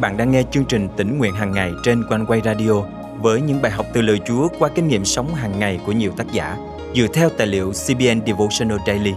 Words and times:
bạn 0.00 0.16
đang 0.16 0.30
nghe 0.30 0.42
chương 0.50 0.64
trình 0.64 0.88
tỉnh 0.96 1.18
nguyện 1.18 1.34
hàng 1.34 1.52
ngày 1.52 1.72
trên 1.82 2.04
quanh 2.08 2.26
quay 2.26 2.40
radio 2.44 2.72
với 3.20 3.40
những 3.40 3.62
bài 3.62 3.72
học 3.72 3.86
từ 3.92 4.02
lời 4.02 4.20
Chúa 4.26 4.48
qua 4.58 4.68
kinh 4.74 4.88
nghiệm 4.88 5.04
sống 5.04 5.34
hàng 5.34 5.58
ngày 5.58 5.80
của 5.86 5.92
nhiều 5.92 6.12
tác 6.16 6.32
giả 6.32 6.56
dựa 6.94 7.06
theo 7.14 7.30
tài 7.30 7.46
liệu 7.46 7.72
CBN 7.72 8.26
Devotional 8.26 8.78
Daily. 8.86 9.12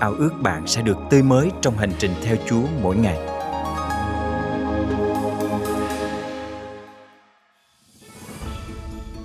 Ao 0.00 0.12
ước 0.12 0.30
bạn 0.42 0.66
sẽ 0.66 0.82
được 0.82 0.98
tươi 1.10 1.22
mới 1.22 1.50
trong 1.62 1.78
hành 1.78 1.92
trình 1.98 2.10
theo 2.24 2.36
Chúa 2.48 2.62
mỗi 2.82 2.96
ngày. 2.96 3.18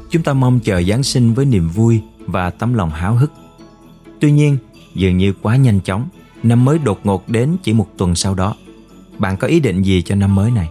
Chúng 0.09 0.23
ta 0.23 0.33
mong 0.33 0.59
chờ 0.59 0.81
Giáng 0.83 1.03
sinh 1.03 1.33
với 1.33 1.45
niềm 1.45 1.69
vui 1.69 2.01
và 2.19 2.49
tấm 2.49 2.73
lòng 2.73 2.89
háo 2.89 3.15
hức. 3.15 3.31
Tuy 4.19 4.31
nhiên, 4.31 4.57
dường 4.93 5.17
như 5.17 5.33
quá 5.41 5.55
nhanh 5.55 5.79
chóng, 5.81 6.07
năm 6.43 6.65
mới 6.65 6.79
đột 6.79 6.99
ngột 7.03 7.29
đến 7.29 7.57
chỉ 7.63 7.73
một 7.73 7.87
tuần 7.97 8.15
sau 8.15 8.35
đó. 8.35 8.55
Bạn 9.17 9.37
có 9.37 9.47
ý 9.47 9.59
định 9.59 9.81
gì 9.81 10.01
cho 10.01 10.15
năm 10.15 10.35
mới 10.35 10.51
này? 10.51 10.69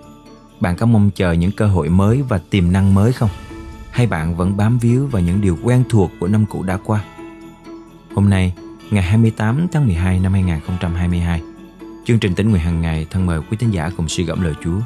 Bạn 0.65 0.77
có 0.77 0.87
mong 0.87 1.11
chờ 1.11 1.33
những 1.33 1.51
cơ 1.53 1.67
hội 1.67 1.89
mới 1.89 2.23
và 2.23 2.39
tiềm 2.51 2.73
năng 2.73 2.95
mới 2.95 3.13
không? 3.13 3.31
Hay 3.91 4.07
bạn 4.07 4.37
vẫn 4.37 4.57
bám 4.57 4.79
víu 4.79 5.07
vào 5.07 5.23
những 5.23 5.41
điều 5.41 5.59
quen 5.63 5.85
thuộc 5.89 6.11
của 6.21 6.29
năm 6.29 6.47
cũ 6.47 6.63
đã 6.63 6.79
qua? 6.85 7.05
Hôm 8.15 8.31
nay, 8.31 8.55
ngày 8.91 9.03
28 9.03 9.67
tháng 9.73 9.87
12 9.87 10.21
năm 10.21 10.33
2022, 10.33 11.43
chương 12.05 12.19
trình 12.19 12.35
tính 12.35 12.51
nguyện 12.51 12.63
hàng 12.63 12.81
ngày 12.81 13.07
thân 13.11 13.27
mời 13.27 13.41
quý 13.51 13.57
thính 13.57 13.71
giả 13.71 13.91
cùng 13.97 14.09
suy 14.09 14.25
gẫm 14.25 14.43
lời 14.43 14.55
Chúa 14.65 14.81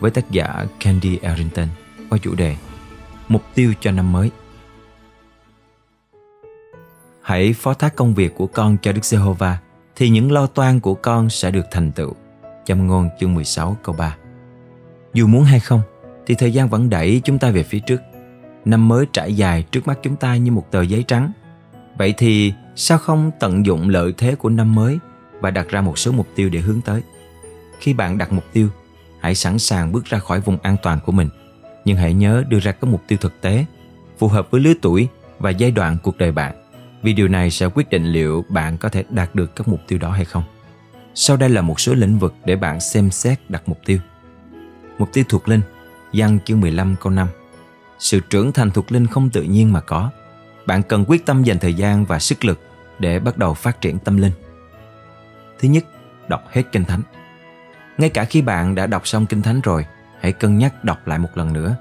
với 0.00 0.10
tác 0.10 0.30
giả 0.30 0.66
Candy 0.80 1.16
Arrington 1.16 1.68
qua 2.10 2.18
chủ 2.22 2.34
đề 2.34 2.56
Mục 3.28 3.42
tiêu 3.54 3.72
cho 3.80 3.90
năm 3.90 4.12
mới. 4.12 4.30
Hãy 7.22 7.52
phó 7.52 7.74
thác 7.74 7.96
công 7.96 8.14
việc 8.14 8.34
của 8.36 8.46
con 8.46 8.76
cho 8.82 8.92
Đức 8.92 9.04
Giê-hô-va 9.04 9.58
thì 9.96 10.08
những 10.08 10.32
lo 10.32 10.46
toan 10.46 10.80
của 10.80 10.94
con 10.94 11.30
sẽ 11.30 11.50
được 11.50 11.64
thành 11.70 11.92
tựu. 11.92 12.14
Châm 12.64 12.86
ngôn 12.86 13.08
chương 13.20 13.34
16 13.34 13.76
câu 13.82 13.94
3 13.98 14.16
dù 15.14 15.26
muốn 15.26 15.44
hay 15.44 15.60
không, 15.60 15.80
thì 16.26 16.34
thời 16.34 16.52
gian 16.52 16.68
vẫn 16.68 16.90
đẩy 16.90 17.20
chúng 17.24 17.38
ta 17.38 17.50
về 17.50 17.62
phía 17.62 17.78
trước. 17.78 18.00
Năm 18.64 18.88
mới 18.88 19.06
trải 19.12 19.34
dài 19.34 19.62
trước 19.62 19.86
mắt 19.86 19.98
chúng 20.02 20.16
ta 20.16 20.36
như 20.36 20.52
một 20.52 20.66
tờ 20.70 20.82
giấy 20.82 21.04
trắng. 21.08 21.32
Vậy 21.98 22.14
thì 22.18 22.52
sao 22.76 22.98
không 22.98 23.30
tận 23.40 23.66
dụng 23.66 23.88
lợi 23.88 24.14
thế 24.18 24.34
của 24.34 24.48
năm 24.48 24.74
mới 24.74 24.98
và 25.40 25.50
đặt 25.50 25.68
ra 25.68 25.80
một 25.80 25.98
số 25.98 26.12
mục 26.12 26.26
tiêu 26.34 26.48
để 26.48 26.60
hướng 26.60 26.80
tới? 26.80 27.02
Khi 27.80 27.94
bạn 27.94 28.18
đặt 28.18 28.32
mục 28.32 28.44
tiêu, 28.52 28.68
hãy 29.20 29.34
sẵn 29.34 29.58
sàng 29.58 29.92
bước 29.92 30.04
ra 30.04 30.18
khỏi 30.18 30.40
vùng 30.40 30.58
an 30.62 30.76
toàn 30.82 30.98
của 31.06 31.12
mình. 31.12 31.28
Nhưng 31.84 31.96
hãy 31.96 32.14
nhớ 32.14 32.44
đưa 32.48 32.60
ra 32.60 32.72
các 32.72 32.84
mục 32.84 33.02
tiêu 33.08 33.18
thực 33.20 33.40
tế, 33.40 33.64
phù 34.18 34.28
hợp 34.28 34.50
với 34.50 34.60
lứa 34.60 34.74
tuổi 34.82 35.08
và 35.38 35.50
giai 35.50 35.70
đoạn 35.70 35.96
cuộc 36.02 36.18
đời 36.18 36.32
bạn. 36.32 36.54
Vì 37.02 37.12
điều 37.12 37.28
này 37.28 37.50
sẽ 37.50 37.66
quyết 37.66 37.90
định 37.90 38.04
liệu 38.04 38.44
bạn 38.48 38.78
có 38.78 38.88
thể 38.88 39.04
đạt 39.10 39.34
được 39.34 39.56
các 39.56 39.68
mục 39.68 39.80
tiêu 39.88 39.98
đó 39.98 40.10
hay 40.10 40.24
không. 40.24 40.42
Sau 41.14 41.36
đây 41.36 41.48
là 41.48 41.62
một 41.62 41.80
số 41.80 41.94
lĩnh 41.94 42.18
vực 42.18 42.34
để 42.44 42.56
bạn 42.56 42.80
xem 42.80 43.10
xét 43.10 43.50
đặt 43.50 43.62
mục 43.66 43.78
tiêu. 43.86 43.98
Mục 44.98 45.12
tiêu 45.12 45.24
thuộc 45.28 45.48
linh, 45.48 45.60
Giăng 46.12 46.38
chương 46.44 46.60
15 46.60 46.96
câu 47.00 47.12
5. 47.12 47.28
Sự 47.98 48.20
trưởng 48.20 48.52
thành 48.52 48.70
thuộc 48.70 48.92
linh 48.92 49.06
không 49.06 49.30
tự 49.30 49.42
nhiên 49.42 49.72
mà 49.72 49.80
có. 49.80 50.10
Bạn 50.66 50.82
cần 50.82 51.04
quyết 51.08 51.26
tâm 51.26 51.42
dành 51.42 51.58
thời 51.58 51.74
gian 51.74 52.04
và 52.04 52.18
sức 52.18 52.44
lực 52.44 52.60
để 52.98 53.18
bắt 53.18 53.36
đầu 53.36 53.54
phát 53.54 53.80
triển 53.80 53.98
tâm 53.98 54.16
linh. 54.16 54.32
Thứ 55.58 55.68
nhất, 55.68 55.84
đọc 56.28 56.44
hết 56.50 56.62
Kinh 56.72 56.84
Thánh. 56.84 57.02
Ngay 57.98 58.10
cả 58.10 58.24
khi 58.24 58.42
bạn 58.42 58.74
đã 58.74 58.86
đọc 58.86 59.06
xong 59.06 59.26
Kinh 59.26 59.42
Thánh 59.42 59.60
rồi, 59.60 59.86
hãy 60.20 60.32
cân 60.32 60.58
nhắc 60.58 60.84
đọc 60.84 61.06
lại 61.06 61.18
một 61.18 61.30
lần 61.34 61.52
nữa. 61.52 61.76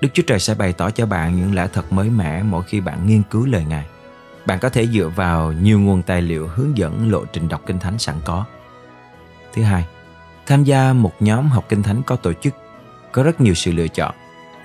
Đức 0.00 0.08
Chúa 0.12 0.22
Trời 0.26 0.38
sẽ 0.38 0.54
bày 0.54 0.72
tỏ 0.72 0.90
cho 0.90 1.06
bạn 1.06 1.36
những 1.36 1.54
lẽ 1.54 1.68
thật 1.72 1.92
mới 1.92 2.10
mẻ 2.10 2.42
mỗi 2.42 2.62
khi 2.62 2.80
bạn 2.80 3.06
nghiên 3.06 3.22
cứu 3.30 3.46
lời 3.46 3.64
Ngài. 3.68 3.86
Bạn 4.46 4.58
có 4.58 4.68
thể 4.68 4.86
dựa 4.86 5.10
vào 5.16 5.52
nhiều 5.52 5.80
nguồn 5.80 6.02
tài 6.02 6.22
liệu 6.22 6.48
hướng 6.48 6.78
dẫn 6.78 7.10
lộ 7.10 7.24
trình 7.24 7.48
đọc 7.48 7.62
Kinh 7.66 7.78
Thánh 7.78 7.98
sẵn 7.98 8.16
có– 8.24 8.44
Thứ 9.52 9.62
hai, 9.62 9.84
tham 10.48 10.64
gia 10.64 10.92
một 10.92 11.12
nhóm 11.20 11.48
học 11.48 11.64
kinh 11.68 11.82
thánh 11.82 12.02
có 12.02 12.16
tổ 12.16 12.32
chức 12.32 12.54
có 13.12 13.22
rất 13.22 13.40
nhiều 13.40 13.54
sự 13.54 13.72
lựa 13.72 13.88
chọn. 13.88 14.14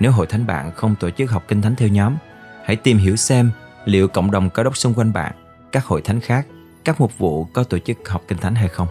Nếu 0.00 0.12
hội 0.12 0.26
thánh 0.26 0.46
bạn 0.46 0.72
không 0.72 0.94
tổ 1.00 1.10
chức 1.10 1.30
học 1.30 1.44
kinh 1.48 1.62
thánh 1.62 1.76
theo 1.76 1.88
nhóm, 1.88 2.16
hãy 2.64 2.76
tìm 2.76 2.98
hiểu 2.98 3.16
xem 3.16 3.50
liệu 3.84 4.08
cộng 4.08 4.30
đồng 4.30 4.50
có 4.50 4.62
đốc 4.62 4.76
xung 4.76 4.94
quanh 4.94 5.12
bạn, 5.12 5.32
các 5.72 5.84
hội 5.84 6.02
thánh 6.02 6.20
khác, 6.20 6.46
các 6.84 7.00
mục 7.00 7.18
vụ 7.18 7.44
có 7.44 7.64
tổ 7.64 7.78
chức 7.78 8.08
học 8.08 8.22
kinh 8.28 8.38
thánh 8.38 8.54
hay 8.54 8.68
không. 8.68 8.88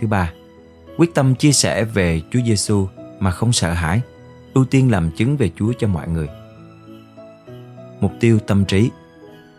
Thứ 0.00 0.06
ba, 0.06 0.32
quyết 0.96 1.14
tâm 1.14 1.34
chia 1.34 1.52
sẻ 1.52 1.84
về 1.84 2.20
Chúa 2.30 2.40
Giêsu 2.46 2.88
mà 3.18 3.30
không 3.30 3.52
sợ 3.52 3.72
hãi, 3.72 4.00
ưu 4.54 4.64
tiên 4.64 4.90
làm 4.90 5.10
chứng 5.10 5.36
về 5.36 5.50
Chúa 5.56 5.72
cho 5.78 5.88
mọi 5.88 6.08
người. 6.08 6.28
Mục 8.00 8.12
tiêu 8.20 8.38
tâm 8.38 8.64
trí 8.64 8.90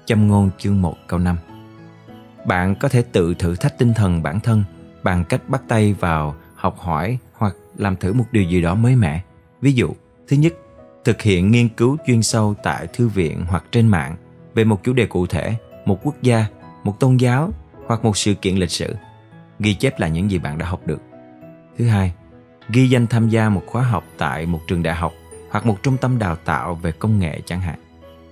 Châm 0.06 0.28
ngôn 0.28 0.50
chương 0.58 0.82
1 0.82 0.96
câu 1.08 1.20
5 1.20 1.38
Bạn 2.46 2.76
có 2.76 2.90
thể 2.90 3.02
tự 3.02 3.34
thử 3.34 3.56
thách 3.56 3.78
tinh 3.78 3.94
thần 3.94 4.24
bản 4.24 4.40
thân 4.40 4.64
bằng 5.03 5.24
cách 5.30 5.50
bắt 5.50 5.62
tay 5.68 5.94
vào 5.94 6.36
học 6.56 6.80
hỏi 6.80 7.18
hoặc 7.34 7.56
làm 7.78 7.96
thử 7.96 8.14
một 8.14 8.25
điều 8.31 8.44
gì 8.44 8.62
đó 8.62 8.75
mới 8.75 8.96
mẻ. 8.96 9.22
Ví 9.62 9.74
dụ, 9.74 9.90
thứ 10.28 10.38
nhất, 10.38 10.53
thực 11.03 11.22
hiện 11.22 11.52
nghiên 11.52 11.69
cứu 11.69 11.97
chuyên 12.08 12.24
sâu 12.24 12.56
tại 12.64 12.88
thư 12.88 13.08
viện 13.08 13.46
hoặc 13.47 13.64
trên 13.72 13.88
mạng 13.88 14.16
về 14.53 14.64
một 14.64 14.84
chủ 14.84 14.94
đề 14.94 15.06
cụ 15.06 15.28
thể, 15.28 15.56
một 15.86 16.00
quốc 16.03 16.16
gia, 16.22 16.46
một 16.84 17.00
tôn 17.00 17.18
giáo 17.18 17.52
hoặc 17.88 18.03
một 18.03 18.18
sự 18.18 18.34
kiện 18.34 18.56
lịch 18.56 18.72
sử. 18.72 18.96
Ghi 19.59 19.74
chép 19.74 20.00
lại 20.00 20.12
những 20.12 20.31
gì 20.31 20.40
bạn 20.40 20.58
đã 20.58 20.66
học 20.66 20.81
được. 20.86 21.02
Thứ 21.78 21.88
hai, 21.88 22.14
ghi 22.70 22.90
danh 22.90 23.08
tham 23.08 23.30
gia 23.30 23.50
một 23.50 23.64
khóa 23.68 23.84
học 23.84 24.03
tại 24.18 24.46
một 24.46 24.59
trường 24.68 24.84
đại 24.84 24.96
học 24.96 25.14
hoặc 25.50 25.66
một 25.66 25.84
trung 25.84 25.97
tâm 25.97 26.20
đào 26.20 26.35
tạo 26.35 26.75
về 26.75 26.91
công 26.91 27.20
nghệ 27.20 27.41
chẳng 27.46 27.62
hạn. 27.62 27.80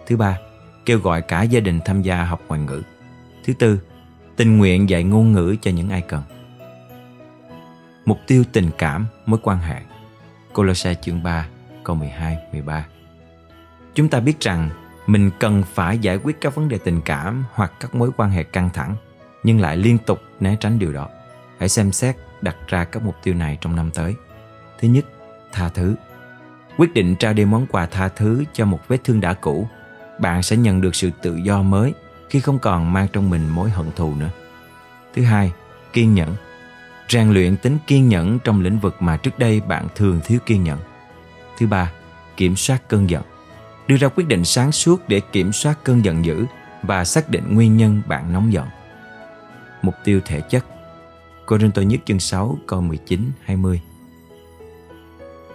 Thứ 0.08 0.18
ba, 0.18 0.38
kêu 0.86 1.00
gọi 1.00 1.22
cả 1.22 1.42
gia 1.44 1.59
đình 1.59 1.80
tham 1.86 2.02
gia 2.02 2.24
học 2.24 2.42
ngoại 2.48 2.62
ngữ. 2.62 2.82
Thứ 3.46 3.53
tư, 3.53 3.80
tình 4.36 4.58
nguyện 4.58 4.90
dạy 4.90 5.03
ngôn 5.03 5.32
ngữ 5.32 5.56
cho 5.62 5.72
những 5.72 5.90
ai 5.90 6.02
cần 6.02 6.24
mục 8.06 8.20
tiêu 8.28 8.44
tình 8.52 8.70
cảm, 8.78 9.08
mối 9.26 9.40
quan 9.44 9.60
hệ. 9.60 9.82
Colossae 10.54 10.94
chương 10.94 11.24
3, 11.24 11.48
câu 11.84 11.96
12, 11.96 12.38
13. 12.52 12.86
Chúng 13.94 14.10
ta 14.10 14.20
biết 14.20 14.40
rằng 14.40 14.70
mình 15.08 15.32
cần 15.40 15.64
phải 15.74 15.98
giải 15.98 16.18
quyết 16.18 16.42
các 16.42 16.56
vấn 16.56 16.70
đề 16.70 16.78
tình 16.78 17.02
cảm 17.02 17.46
hoặc 17.54 17.74
các 17.80 17.96
mối 17.96 18.12
quan 18.18 18.32
hệ 18.32 18.44
căng 18.44 18.70
thẳng, 18.70 18.96
nhưng 19.44 19.60
lại 19.60 19.78
liên 19.78 19.98
tục 19.98 20.22
né 20.40 20.58
tránh 20.60 20.80
điều 20.80 20.94
đó. 20.94 21.10
Hãy 21.60 21.70
xem 21.70 21.92
xét 21.92 22.16
đặt 22.42 22.56
ra 22.68 22.84
các 22.84 23.04
mục 23.04 23.16
tiêu 23.24 23.34
này 23.34 23.58
trong 23.62 23.76
năm 23.76 23.92
tới. 23.92 24.16
Thứ 24.80 24.88
nhất, 24.88 25.06
tha 25.52 25.70
thứ. 25.70 25.96
Quyết 26.78 26.94
định 26.94 27.16
trao 27.16 27.34
đi 27.34 27.46
món 27.46 27.68
quà 27.68 27.86
tha 27.86 28.08
thứ 28.08 28.44
cho 28.54 28.66
một 28.66 28.80
vết 28.88 29.04
thương 29.04 29.22
đã 29.22 29.34
cũ, 29.34 29.68
bạn 30.20 30.44
sẽ 30.44 30.58
nhận 30.58 30.82
được 30.82 30.96
sự 30.96 31.12
tự 31.22 31.36
do 31.36 31.62
mới 31.62 31.94
khi 32.30 32.40
không 32.40 32.60
còn 32.60 32.94
mang 32.94 33.08
trong 33.14 33.30
mình 33.30 33.50
mối 33.50 33.70
hận 33.70 33.86
thù 33.96 34.16
nữa. 34.16 34.30
Thứ 35.14 35.24
hai, 35.24 35.52
kiên 35.94 36.14
nhẫn 36.14 36.36
rèn 37.12 37.30
luyện 37.30 37.58
tính 37.58 37.78
kiên 37.88 38.10
nhẫn 38.10 38.40
trong 38.44 38.62
lĩnh 38.62 38.80
vực 38.80 38.96
mà 39.00 39.18
trước 39.18 39.40
đây 39.40 39.62
bạn 39.62 39.88
thường 39.96 40.20
thiếu 40.24 40.40
kiên 40.46 40.64
nhẫn. 40.64 40.80
Thứ 41.58 41.68
ba, 41.68 41.92
kiểm 42.38 42.56
soát 42.56 42.90
cơn 42.90 43.10
giận. 43.10 43.24
Đưa 43.88 43.98
ra 43.98 44.08
quyết 44.08 44.28
định 44.28 44.46
sáng 44.46 44.72
suốt 44.72 45.10
để 45.10 45.20
kiểm 45.32 45.52
soát 45.52 45.84
cơn 45.84 46.06
giận 46.06 46.26
dữ 46.26 46.46
và 46.84 47.06
xác 47.06 47.30
định 47.30 47.56
nguyên 47.56 47.78
nhân 47.78 48.02
bạn 48.08 48.34
nóng 48.34 48.54
giận. 48.54 48.68
Mục 49.82 49.96
tiêu 50.04 50.22
thể 50.26 50.42
chất 50.42 50.66
Cô-rin-tô 51.46 51.82
nhất 51.82 52.00
chương 52.06 52.20
6 52.20 52.58
câu 52.68 52.82
19 52.82 53.32
20 53.44 53.82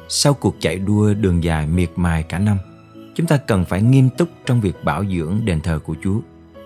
Sau 0.08 0.34
cuộc 0.34 0.56
chạy 0.60 0.78
đua 0.78 1.14
đường 1.14 1.44
dài 1.44 1.66
miệt 1.66 1.90
mài 1.96 2.22
cả 2.22 2.38
năm, 2.38 2.58
chúng 3.14 3.26
ta 3.26 3.36
cần 3.36 3.64
phải 3.64 3.82
nghiêm 3.82 4.08
túc 4.10 4.28
trong 4.46 4.60
việc 4.60 4.84
bảo 4.84 5.04
dưỡng 5.04 5.40
đền 5.44 5.60
thờ 5.60 5.78
của 5.78 5.94
Chúa, 6.02 6.20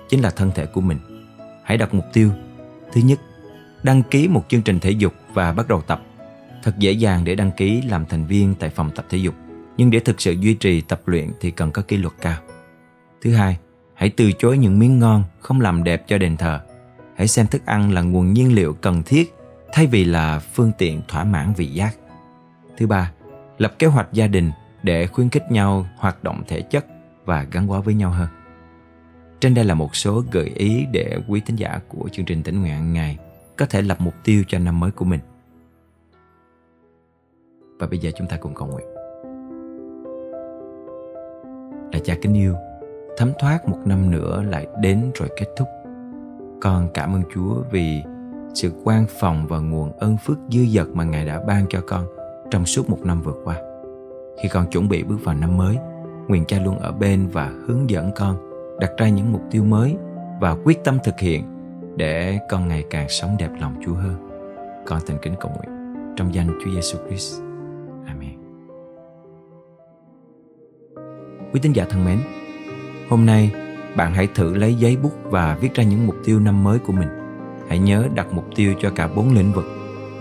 chính 0.09 0.21
là 0.21 0.31
thân 0.31 0.50
thể 0.55 0.67
của 0.67 0.81
mình. 0.81 0.99
Hãy 1.65 1.77
đặt 1.79 1.95
mục 1.95 2.05
tiêu. 2.12 2.31
Thứ 2.93 3.00
nhất, 3.00 3.21
đăng 3.83 4.03
ký 4.03 4.29
một 4.29 4.45
chương 4.49 4.63
trình 4.63 4.81
thể 4.81 4.91
dục 4.91 5.15
và 5.35 5.53
bắt 5.53 5.69
đầu 5.69 5.83
tập. 5.83 6.03
Thật 6.63 6.79
dễ 6.79 6.93
dàng 6.93 7.25
để 7.25 7.35
đăng 7.35 7.51
ký 7.51 7.83
làm 7.83 8.07
thành 8.07 8.27
viên 8.27 8.55
tại 8.55 8.71
phòng 8.71 8.91
tập 8.95 9.05
thể 9.11 9.19
dục, 9.19 9.35
nhưng 9.77 9.91
để 9.91 10.01
thực 10.01 10.21
sự 10.21 10.33
duy 10.33 10.55
trì 10.55 10.81
tập 10.81 11.01
luyện 11.07 11.31
thì 11.41 11.51
cần 11.51 11.71
có 11.71 11.83
kỷ 11.83 11.97
luật 11.97 12.15
cao. 12.21 12.39
Thứ 13.23 13.33
hai, 13.33 13.59
hãy 13.95 14.11
từ 14.11 14.33
chối 14.33 14.59
những 14.59 14.79
miếng 14.79 14.99
ngon 14.99 15.25
không 15.41 15.61
làm 15.61 15.85
đẹp 15.85 16.05
cho 16.07 16.19
đền 16.19 16.37
thờ. 16.37 16.61
Hãy 17.17 17.29
xem 17.29 17.47
thức 17.47 17.67
ăn 17.67 17.93
là 17.93 18.03
nguồn 18.03 18.33
nhiên 18.33 18.55
liệu 18.55 18.75
cần 18.75 19.03
thiết 19.03 19.35
thay 19.73 19.87
vì 19.87 20.05
là 20.05 20.38
phương 20.38 20.73
tiện 20.79 21.03
thỏa 21.09 21.25
mãn 21.25 21.53
vị 21.56 21.67
giác. 21.67 21.97
Thứ 22.76 22.87
ba, 22.87 23.12
lập 23.59 23.75
kế 23.79 23.87
hoạch 23.87 24.09
gia 24.12 24.26
đình 24.26 24.50
để 24.83 25.06
khuyến 25.06 25.29
khích 25.29 25.50
nhau 25.50 25.87
hoạt 25.97 26.25
động 26.25 26.43
thể 26.49 26.61
chất 26.61 26.87
và 27.25 27.43
gắn 27.43 27.67
bó 27.67 27.81
với 27.81 27.94
nhau 27.94 28.11
hơn. 28.11 28.29
Trên 29.41 29.55
đây 29.55 29.65
là 29.65 29.75
một 29.75 29.97
số 29.97 30.25
gợi 30.31 30.53
ý 30.55 30.87
để 30.93 31.19
quý 31.29 31.41
thính 31.47 31.56
giả 31.56 31.81
của 31.88 32.09
chương 32.12 32.26
trình 32.26 32.43
tỉnh 32.43 32.61
nguyện 32.61 32.93
ngày 32.93 33.19
có 33.61 33.67
thể 33.71 33.83
lập 33.83 33.97
mục 34.01 34.15
tiêu 34.25 34.45
cho 34.49 34.59
năm 34.59 34.81
mới 34.81 34.91
của 34.91 35.05
mình. 35.05 35.21
Và 37.79 37.87
bây 37.87 37.99
giờ 37.99 38.11
chúng 38.17 38.27
ta 38.27 38.37
cùng 38.37 38.55
cầu 38.55 38.69
nguyện. 38.69 38.87
Là 41.93 41.99
cha 42.05 42.15
kính 42.23 42.35
yêu, 42.35 42.55
thấm 43.17 43.33
thoát 43.39 43.69
một 43.69 43.79
năm 43.85 44.11
nữa 44.11 44.43
lại 44.51 44.67
đến 44.81 45.11
rồi 45.15 45.29
kết 45.37 45.47
thúc. 45.57 45.69
Con 46.61 46.89
cảm 46.95 47.15
ơn 47.15 47.23
Chúa 47.35 47.62
vì 47.71 48.03
sự 48.55 48.73
quan 48.85 49.07
phòng 49.21 49.47
và 49.47 49.59
nguồn 49.59 49.99
ơn 49.99 50.17
phước 50.17 50.39
dư 50.51 50.67
dật 50.67 50.87
mà 50.93 51.05
Ngài 51.05 51.27
đã 51.27 51.41
ban 51.47 51.67
cho 51.69 51.81
con 51.87 52.07
trong 52.51 52.67
suốt 52.67 52.91
một 52.91 52.99
năm 53.05 53.23
vừa 53.23 53.35
qua. 53.45 53.57
Khi 54.43 54.49
con 54.49 54.71
chuẩn 54.71 54.89
bị 54.89 55.03
bước 55.03 55.19
vào 55.25 55.35
năm 55.35 55.57
mới, 55.57 55.77
nguyện 56.29 56.45
cha 56.49 56.59
luôn 56.65 56.79
ở 56.79 56.93
bên 56.93 57.29
và 57.33 57.53
hướng 57.67 57.91
dẫn 57.91 58.11
con 58.17 58.37
đặt 58.81 58.91
ra 58.99 59.09
những 59.09 59.33
mục 59.33 59.43
tiêu 59.51 59.65
mới 59.65 59.97
và 60.41 60.57
quyết 60.65 60.85
tâm 60.85 60.99
thực 61.05 61.19
hiện 61.19 61.60
để 62.00 62.38
con 62.49 62.69
ngày 62.69 62.85
càng 62.91 63.08
sống 63.08 63.37
đẹp 63.38 63.50
lòng 63.61 63.75
Chúa 63.85 63.94
hơn. 63.94 64.17
Con 64.87 65.00
thành 65.06 65.19
kính 65.23 65.35
cầu 65.41 65.50
nguyện 65.50 65.94
trong 66.17 66.35
danh 66.35 66.47
Chúa 66.64 66.70
Giêsu 66.70 66.99
Christ. 67.08 67.41
Amen. 68.06 68.38
Quý 71.52 71.61
tín 71.62 71.73
giả 71.73 71.85
thân 71.91 72.05
mến, 72.05 72.19
hôm 73.08 73.26
nay 73.26 73.52
bạn 73.97 74.14
hãy 74.14 74.29
thử 74.35 74.55
lấy 74.55 74.75
giấy 74.75 74.97
bút 74.97 75.12
và 75.25 75.58
viết 75.61 75.75
ra 75.75 75.85
những 75.85 76.06
mục 76.06 76.17
tiêu 76.25 76.41
năm 76.41 76.64
mới 76.64 76.79
của 76.79 76.93
mình. 76.93 77.08
Hãy 77.69 77.79
nhớ 77.79 78.08
đặt 78.14 78.26
mục 78.32 78.44
tiêu 78.56 78.75
cho 78.81 78.91
cả 78.91 79.08
bốn 79.17 79.32
lĩnh 79.32 79.52
vực: 79.52 79.64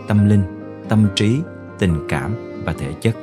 tâm 0.07 0.29
linh, 0.29 0.43
tâm 0.89 1.07
trí, 1.15 1.41
tình 1.79 2.07
cảm 2.09 2.35
và 2.65 2.73
thể 2.77 2.93
chất. 3.01 3.15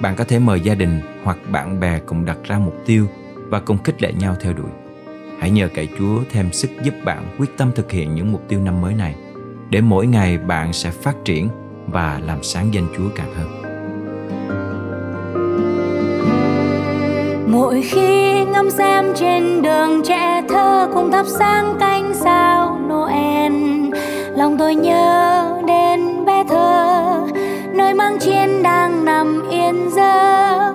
Bạn 0.00 0.16
có 0.16 0.24
thể 0.24 0.38
mời 0.38 0.60
gia 0.60 0.74
đình 0.74 1.00
hoặc 1.24 1.38
bạn 1.52 1.80
bè 1.80 1.98
cùng 2.06 2.24
đặt 2.24 2.38
ra 2.44 2.58
mục 2.58 2.74
tiêu 2.86 3.06
và 3.48 3.60
cùng 3.60 3.78
khích 3.82 4.02
lệ 4.02 4.12
nhau 4.12 4.36
theo 4.40 4.52
đuổi 4.52 4.70
Hãy 5.42 5.50
nhờ 5.50 5.68
cậy 5.74 5.88
Chúa 5.98 6.20
thêm 6.30 6.52
sức 6.52 6.70
giúp 6.82 6.94
bạn 7.04 7.36
quyết 7.38 7.56
tâm 7.56 7.70
thực 7.74 7.90
hiện 7.90 8.14
những 8.14 8.32
mục 8.32 8.42
tiêu 8.48 8.60
năm 8.60 8.80
mới 8.80 8.94
này 8.94 9.14
để 9.70 9.80
mỗi 9.80 10.06
ngày 10.06 10.38
bạn 10.38 10.72
sẽ 10.72 10.90
phát 10.90 11.14
triển 11.24 11.48
và 11.86 12.20
làm 12.26 12.42
sáng 12.42 12.74
danh 12.74 12.86
Chúa 12.96 13.08
càng 13.16 13.34
hơn. 13.34 13.62
Mỗi 17.46 17.82
khi 17.82 18.44
ngắm 18.44 18.70
xem 18.70 19.12
trên 19.16 19.62
đường 19.62 20.02
trẻ 20.04 20.42
thơ 20.48 20.88
cùng 20.94 21.12
thắp 21.12 21.26
sáng 21.26 21.76
cánh 21.80 22.14
sao 22.14 22.78
Noel, 22.88 23.52
lòng 24.36 24.56
tôi 24.58 24.74
nhớ 24.74 25.44
đến 25.66 26.24
bé 26.24 26.44
thơ 26.48 27.26
nơi 27.74 27.94
mang 27.94 28.18
chiên 28.20 28.62
đang 28.62 29.04
nằm 29.04 29.50
yên 29.50 29.90
giấc 29.90 30.74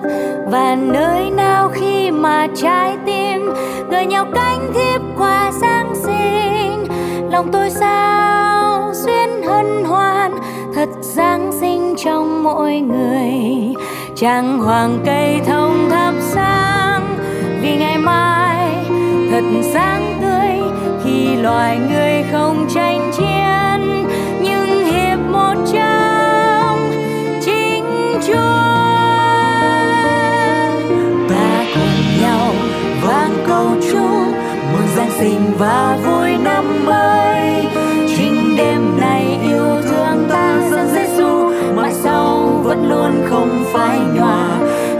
và 0.50 0.74
nơi 0.74 1.30
nào 1.30 1.68
khi 1.68 2.10
mà 2.10 2.46
trái 2.56 2.97
tim 3.08 3.52
gửi 3.90 4.06
nhau 4.06 4.26
cánh 4.34 4.72
thiếp 4.74 5.00
quà 5.18 5.52
giáng 5.60 5.94
sinh. 5.94 6.84
Lòng 7.32 7.48
tôi 7.52 7.70
sao 7.70 8.92
xuyên 8.94 9.42
hân 9.46 9.84
hoan, 9.84 10.32
thật 10.74 10.88
giáng 11.00 11.52
sinh 11.60 11.94
trong 12.04 12.42
mỗi 12.42 12.80
người. 12.80 13.32
Trăng 14.16 14.58
hoàng 14.58 14.98
cây 15.06 15.40
thông 15.46 15.90
thắp 15.90 16.14
sáng, 16.20 17.18
vì 17.62 17.76
ngày 17.76 17.98
mai 17.98 18.74
thật 19.30 19.44
sáng 19.72 20.18
tươi, 20.22 20.70
khi 21.04 21.36
loài 21.36 21.78
người 21.90 22.24
không 22.32 22.66
tranh 22.74 23.10
chiến, 23.16 24.06
nhưng 24.40 24.84
hiệp 24.84 25.18
một 25.30 25.54
trong 25.72 26.90
chính 27.40 27.84
Chúa. 28.26 28.77
Giáng 35.08 35.18
sinh 35.18 35.52
và 35.58 35.98
vui 36.04 36.36
năm 36.36 36.86
mới. 36.86 37.66
Chính 38.16 38.56
đêm 38.56 39.00
này 39.00 39.38
yêu 39.42 39.82
thương 39.82 40.28
ta 40.30 40.60
dẫn 40.70 40.88
Giêsu 40.94 41.52
mãi 41.76 41.92
sau 41.92 42.38
vẫn 42.64 42.88
luôn 42.90 43.22
không 43.30 43.64
phai 43.72 43.98
nhòa. 44.14 44.48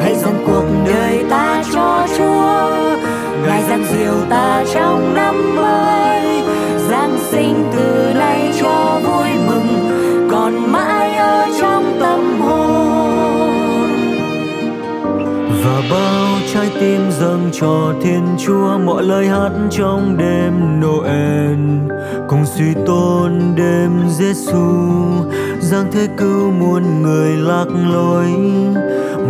Hãy 0.01 0.15
dâng 0.15 0.45
cuộc 0.47 0.65
đời 0.87 1.25
ta 1.31 1.63
cho 1.75 2.07
Chúa, 2.19 2.71
ngài 3.47 3.63
giáng 3.69 3.85
diệu 3.93 4.15
ta 4.31 4.65
trong 4.75 5.15
năm 5.15 5.57
mới. 5.57 6.43
Giáng 6.91 7.19
sinh 7.31 7.71
từ 7.77 8.13
nay 8.15 8.53
cho 8.61 9.01
vui 9.05 9.29
và 15.79 15.85
bao 15.91 16.39
trái 16.55 16.71
tim 16.81 17.01
dâng 17.11 17.51
cho 17.53 17.95
thiên 18.03 18.23
chúa 18.39 18.79
mọi 18.79 19.03
lời 19.03 19.27
hát 19.29 19.51
trong 19.71 20.17
đêm 20.19 20.81
noel. 20.81 21.59
Cùng 22.29 22.47
suy 22.47 22.75
tôn 22.87 23.41
đêm 23.57 23.91
giêsu 24.09 24.75
giáng 25.61 25.87
thế 25.93 26.09
cứu 26.17 26.51
muôn 26.51 27.03
người 27.03 27.37
lạc 27.37 27.67
lối. 27.93 28.31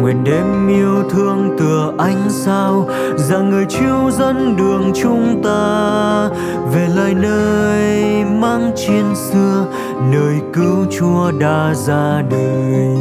Nguyện 0.00 0.24
đêm 0.24 0.68
yêu 0.68 1.10
thương 1.10 1.56
tựa 1.58 1.92
ánh 1.98 2.30
sao 2.30 2.88
rằng 3.16 3.50
người 3.50 3.64
chiếu 3.68 4.10
dẫn 4.10 4.56
đường 4.56 4.92
chúng 5.02 5.42
ta 5.44 6.28
về 6.72 6.88
lời 6.96 7.14
nơi 7.14 8.24
mang 8.24 8.72
chiến 8.76 9.04
xưa 9.14 9.64
nơi 10.12 10.40
cứu 10.52 10.86
chúa 10.98 11.30
đã 11.40 11.74
ra 11.74 12.22
đời. 12.30 12.96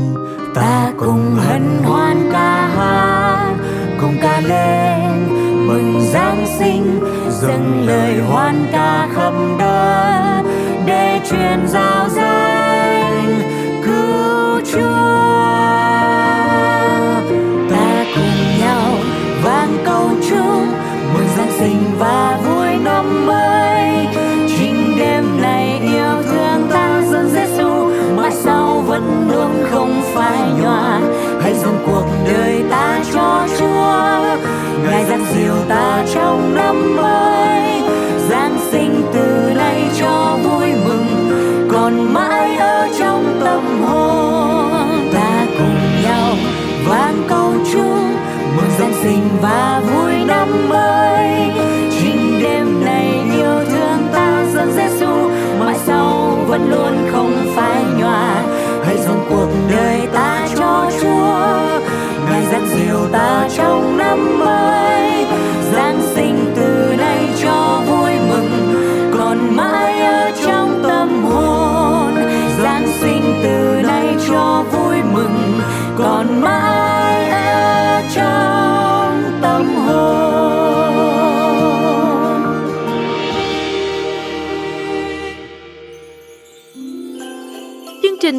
Ta 0.56 0.92
cùng 0.98 1.36
hân 1.36 1.84
hoan 1.84 2.30
ca 2.32 2.68
hát 2.76 3.27
cùng 4.08 4.18
ca 4.22 4.40
lên. 4.40 5.28
Mừng 5.68 6.02
giáng 6.02 6.46
sinh, 6.60 7.00
dâng 7.30 7.88
lời 7.88 8.22
hoan 8.22 8.68
ca 8.72 9.08
khắp 9.14 9.34
đất. 9.60 10.44
Để 10.86 11.20
truyền 11.30 11.68
giao 11.68 12.10
danh 12.10 13.42
cứu 13.84 14.62
chúa. 14.74 15.18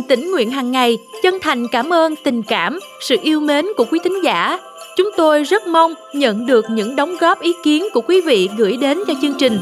Tĩnh 0.09 0.31
nguyện 0.31 0.51
hàng 0.51 0.73
ngày 0.73 0.99
chân 1.23 1.39
thành 1.43 1.69
cảm 1.73 1.93
ơn 1.93 2.17
tình 2.17 2.43
cảm, 2.43 2.79
sự 3.01 3.17
yêu 3.23 3.41
mến 3.41 3.67
của 3.77 3.85
quý 3.91 3.99
thính 4.05 4.25
giả. 4.25 4.59
Chúng 4.97 5.11
tôi 5.17 5.43
rất 5.43 5.67
mong 5.67 5.95
nhận 6.13 6.47
được 6.47 6.65
những 6.71 6.97
đóng 6.97 7.17
góp 7.21 7.41
ý 7.41 7.55
kiến 7.65 7.85
của 7.95 8.01
quý 8.01 8.21
vị 8.21 8.49
gửi 8.57 8.77
đến 8.77 8.99
cho 9.07 9.15
chương 9.23 9.35
trình. 9.39 9.61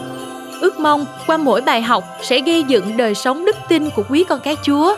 Ước 0.61 0.81
mong 0.81 1.07
qua 1.27 1.37
mỗi 1.37 1.61
bài 1.61 1.83
học 1.83 2.05
sẽ 2.23 2.41
gây 2.41 2.63
dựng 2.63 2.97
đời 2.97 3.15
sống 3.15 3.45
đức 3.45 3.57
tin 3.69 3.91
của 3.97 4.03
quý 4.09 4.25
con 4.25 4.41
cái 4.45 4.57
Chúa. 4.63 4.97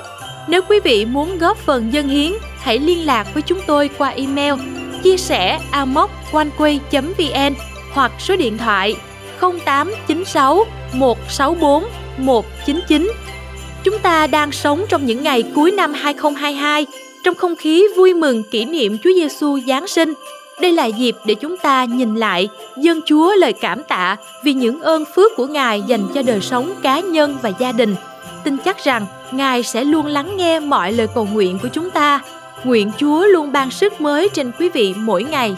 Nếu 0.48 0.62
quý 0.68 0.80
vị 0.80 1.04
muốn 1.04 1.38
góp 1.38 1.58
phần 1.58 1.92
dân 1.92 2.08
hiến, 2.08 2.32
hãy 2.58 2.78
liên 2.78 3.06
lạc 3.06 3.34
với 3.34 3.42
chúng 3.42 3.58
tôi 3.66 3.90
qua 3.98 4.08
email 4.08 4.54
chia 5.02 5.16
sẻ 5.16 5.60
amoconeway.vn 5.72 7.54
hoặc 7.92 8.12
số 8.18 8.36
điện 8.36 8.58
thoại 8.58 8.96
0896 9.40 10.64
164 10.92 11.84
199. 12.18 13.12
Chúng 13.85 13.99
ta 13.99 14.26
đang 14.26 14.52
sống 14.52 14.85
trong 14.88 15.06
những 15.06 15.23
ngày 15.23 15.44
cuối 15.54 15.70
năm 15.70 15.92
2022 15.94 16.87
trong 17.25 17.35
không 17.35 17.56
khí 17.56 17.85
vui 17.97 18.14
mừng 18.14 18.42
kỷ 18.42 18.64
niệm 18.64 18.99
Chúa 19.04 19.11
Giêsu 19.14 19.58
Giáng 19.66 19.87
sinh. 19.87 20.14
Đây 20.61 20.73
là 20.73 20.87
dịp 20.87 21.16
để 21.25 21.35
chúng 21.35 21.56
ta 21.56 21.85
nhìn 21.85 22.14
lại, 22.14 22.49
dâng 22.76 23.00
Chúa 23.06 23.35
lời 23.35 23.52
cảm 23.52 23.82
tạ 23.88 24.16
vì 24.44 24.52
những 24.52 24.80
ơn 24.80 25.04
phước 25.14 25.32
của 25.37 25.47
Ngài 25.47 25.82
dành 25.82 26.08
cho 26.14 26.23
đời 26.23 26.40
sống 26.40 26.75
cá 26.82 27.00
nhân 27.00 27.38
và 27.42 27.52
gia 27.58 27.73
đình. 27.73 27.94
Tin 28.44 28.56
chắc 28.64 28.85
rằng 28.85 29.06
Ngài 29.32 29.62
sẽ 29.62 29.85
luôn 29.85 30.06
lắng 30.06 30.37
nghe 30.37 30.61
mọi 30.61 30.92
lời 30.92 31.06
cầu 31.14 31.28
nguyện 31.32 31.58
của 31.62 31.68
chúng 31.73 31.90
ta. 31.90 32.20
Nguyện 32.64 32.90
Chúa 32.99 33.26
luôn 33.26 33.52
ban 33.52 33.70
sức 33.70 34.00
mới 34.00 34.28
trên 34.28 34.52
quý 34.58 34.68
vị 34.68 34.94
mỗi 34.97 35.25
ngày. 35.25 35.56